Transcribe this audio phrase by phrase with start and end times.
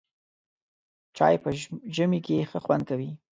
[1.17, 1.49] چای په
[1.95, 3.11] ژمي کې ښه خوند کوي.